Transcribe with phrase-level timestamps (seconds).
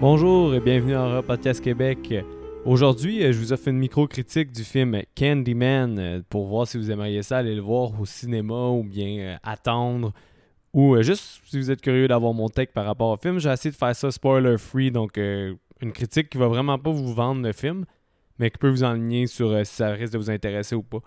[0.00, 2.14] Bonjour et bienvenue à Podcast Québec.
[2.64, 6.90] Aujourd'hui, euh, je vous offre une micro-critique du film Candyman euh, pour voir si vous
[6.90, 10.14] aimeriez ça aller le voir au cinéma ou bien euh, attendre
[10.72, 13.38] ou juste si vous êtes curieux d'avoir mon take par rapport au film.
[13.40, 17.12] J'ai essayé de faire ça spoiler free, donc une critique qui va vraiment pas vous
[17.12, 17.84] vendre le film,
[18.38, 21.00] mais qui peut vous enligner sur si ça risque de vous intéresser ou pas.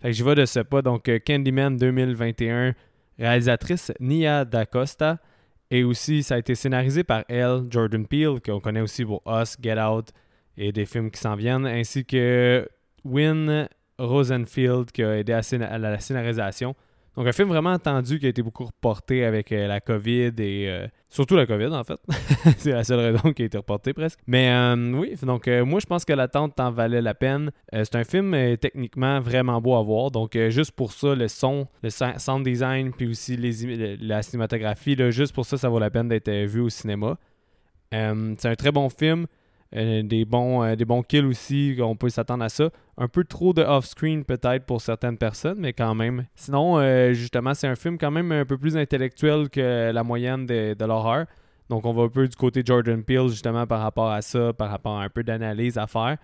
[0.00, 0.82] Fait que j'y vais de ce pas.
[0.82, 2.74] Donc Candyman 2021,
[3.16, 5.20] réalisatrice Nia DaCosta.
[5.70, 9.56] Et aussi, ça a été scénarisé par elle, Jordan Peele, qu'on connaît aussi pour Us,
[9.62, 10.10] Get Out
[10.56, 12.68] et des films qui s'en viennent, ainsi que
[13.04, 16.74] Win Rosenfield, qui a aidé à, la scénarisation.
[17.16, 20.68] Donc un film vraiment attendu qui a été beaucoup reporté avec euh, la COVID et
[20.68, 21.98] euh, surtout la COVID en fait.
[22.58, 24.20] c'est la seule raison qui a été reportée presque.
[24.28, 27.50] Mais euh, oui, donc moi je pense que l'attente en valait la peine.
[27.72, 30.12] c'est un film techniquement vraiment beau à voir.
[30.12, 35.44] Donc juste pour ça, le son, le sound design, puis aussi la cinématographie, juste pour
[35.44, 37.18] ça, ça vaut la peine d'être vu au cinéma.
[37.90, 39.26] c'est un très bon film.
[39.72, 42.70] Des, bons, des bons kills aussi, on peut s'attendre à ça.
[43.00, 46.26] Un peu trop de off-screen peut-être pour certaines personnes, mais quand même.
[46.34, 50.44] Sinon, euh, justement, c'est un film quand même un peu plus intellectuel que la moyenne
[50.44, 51.24] de, de l'horreur.
[51.70, 54.68] Donc on va un peu du côté Jordan Peele justement par rapport à ça, par
[54.70, 56.18] rapport à un peu d'analyse à faire.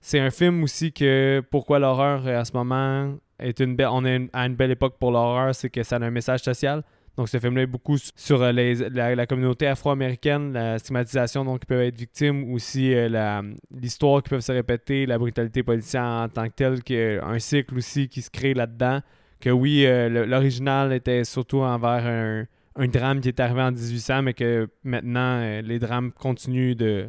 [0.00, 3.88] C'est un film aussi que pourquoi l'horreur en ce moment est une belle.
[3.90, 6.84] On est à une belle époque pour l'horreur, c'est que ça a un message social.
[7.18, 11.80] Donc, ce film-là est beaucoup sur euh, la, communauté afro-américaine, la stigmatisation dont ils peuvent
[11.80, 13.42] être victimes, aussi euh,
[13.74, 18.08] l'histoire qui peut se répéter, la brutalité policière en tant que telle, un cycle aussi
[18.08, 19.00] qui se crée là-dedans.
[19.40, 24.32] Que oui, euh, l'original était surtout envers un, drame qui est arrivé en 1800, mais
[24.32, 27.08] que maintenant, les drames continuent de,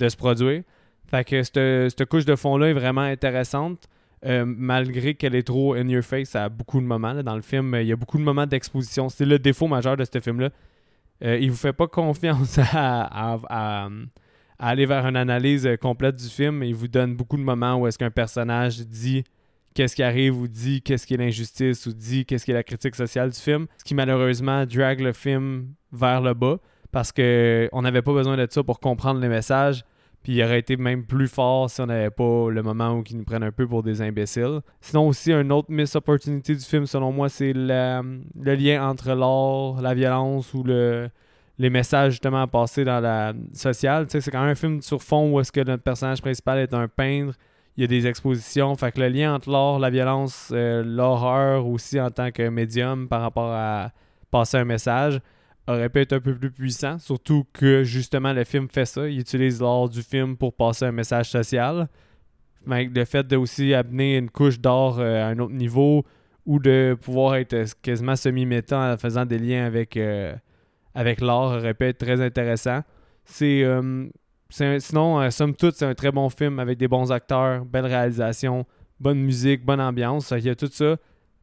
[0.00, 0.62] se produire.
[1.08, 3.88] Fait que cette couche de fond-là est vraiment intéressante.
[4.24, 7.22] Euh, malgré qu'elle est trop in your face à beaucoup de moments.
[7.22, 9.08] dans le film, il y a beaucoup de moments d'exposition.
[9.08, 10.50] C'est le défaut majeur de ce film-là.
[11.24, 13.88] Euh, il vous fait pas confiance à,
[14.58, 16.62] aller vers une analyse complète du film.
[16.64, 19.22] Il vous donne beaucoup de moments où est-ce qu'un personnage dit
[19.74, 22.64] qu'est-ce qui arrive ou dit qu'est-ce qui est l'injustice ou dit qu'est-ce qui est la
[22.64, 23.66] critique sociale du film.
[23.78, 26.58] Ce qui malheureusement drague le film vers le bas
[26.90, 29.84] parce qu'on n'avait pas besoin de ça pour comprendre les messages.
[30.22, 33.16] Puis il aurait été même plus fort si on n'avait pas le moment où ils
[33.16, 34.60] nous prennent un peu pour des imbéciles.
[34.80, 39.80] Sinon aussi, une autre miss opportunity du film, selon moi, c'est le, lien entre l'art,
[39.80, 41.08] la violence ou le,
[41.58, 44.06] les messages justement à passer dans la sociale.
[44.06, 46.58] Tu sais, c'est quand même un film sur fond où est-ce que notre personnage principal
[46.58, 47.34] est un peintre.
[47.76, 48.74] Il y a des expositions.
[48.74, 53.06] Fait que le lien entre l'art, la violence, euh, l'horreur aussi en tant que médium
[53.08, 53.92] par rapport à
[54.30, 55.20] passer un message
[55.68, 59.08] aurait pu être un peu plus puissant, surtout que justement le film fait ça.
[59.08, 61.88] Il utilise l'art du film pour passer un message social.
[62.66, 66.04] Le fait de aussi amener une couche d'art euh, à un autre niveau
[66.44, 70.34] ou de pouvoir être quasiment semi-méta en faisant des liens avec, euh,
[70.94, 72.80] avec l'art aurait pu être très intéressant.
[73.24, 74.06] C'est euh,
[74.50, 78.66] sinon, somme toute, c'est un très bon film avec des bons acteurs, belle réalisation,
[78.98, 80.32] bonne musique, bonne ambiance.
[80.36, 80.96] Il y a tout ça.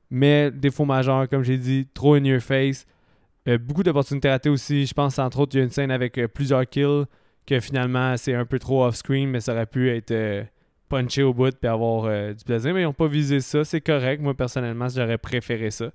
[0.09, 2.85] Mais défaut majeur, comme j'ai dit, trop in your face
[3.47, 4.85] euh, beaucoup d'opportunités ratées aussi.
[4.85, 7.06] Je pense, entre autres, il y a une scène avec euh, plusieurs kills
[7.45, 10.44] que finalement, c'est un peu trop off-screen, mais ça aurait pu être euh,
[10.89, 12.73] punché au bout et avoir du plaisir.
[12.73, 13.63] Mais ils n'ont pas visé ça.
[13.63, 14.22] C'est correct.
[14.22, 15.91] Moi, personnellement, j'aurais préféré ça.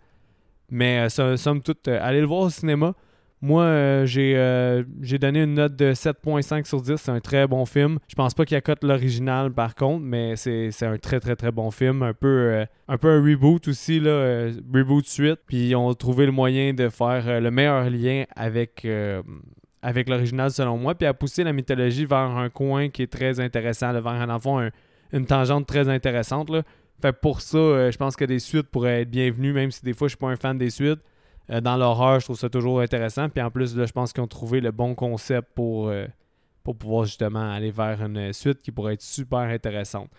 [0.70, 2.94] Mais somme toute, allez le voir au cinéma.
[3.42, 6.96] Moi, euh, euh, j'ai donné une note de 7.5 sur 10.
[6.96, 7.98] C'est un très bon film.
[8.06, 11.70] Je pense pas qu'il accote l'original par contre, mais c'est un très très très bon
[11.70, 12.02] film.
[12.02, 15.40] Un peu, euh, un, peu un reboot aussi, là, reboot suite.
[15.46, 18.86] Puis ils ont trouvé le moyen de faire le meilleur lien avec,
[19.80, 20.94] avec l'original selon moi.
[20.94, 24.68] Puis à pousser la mythologie vers un coin qui est très intéressant, vers un enfant,
[25.14, 26.50] une tangente très intéressante.
[26.50, 26.62] Là.
[27.00, 30.08] Fait pour ça, je pense que des suites pourraient être bienvenues, même si des fois
[30.08, 31.00] je suis pas un fan des suites.
[31.50, 33.28] Euh, dans l'horreur, je trouve ça toujours intéressant.
[33.28, 36.06] Puis en plus, là, je pense qu'ils ont trouvé le bon concept pour, euh,
[36.62, 40.10] pour pouvoir justement aller vers une suite qui pourrait être super intéressante.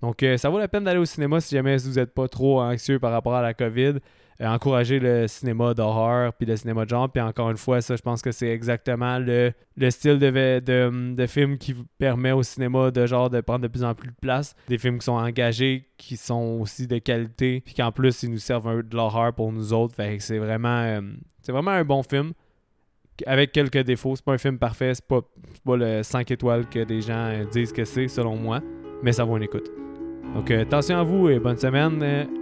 [0.00, 2.60] Donc, euh, ça vaut la peine d'aller au cinéma si jamais vous n'êtes pas trop
[2.60, 3.94] anxieux par rapport à la COVID.
[4.40, 7.10] Euh, encourager le cinéma d'horreur puis le cinéma de genre.
[7.10, 9.52] Puis encore une fois, ça, je pense que c'est exactement le,
[9.90, 10.30] style de,
[10.60, 14.10] de, de, film qui permet au cinéma de genre de prendre de plus en plus
[14.10, 14.54] de place.
[14.68, 18.38] Des films qui sont engagés, qui sont aussi de qualité, puis qu'en plus, ils nous
[18.38, 19.96] servent de l'horreur pour nous autres.
[20.20, 21.00] C'est vraiment, euh,
[21.48, 22.32] vraiment un bon film
[23.26, 24.14] avec quelques défauts.
[24.14, 25.22] C'est pas un film parfait, c'est pas,
[25.64, 28.60] pas le 5 étoiles que des gens disent que c'est, selon moi,
[29.02, 29.68] mais ça vaut une écoute.
[30.36, 32.37] Donc, attention à vous et bonne semaine.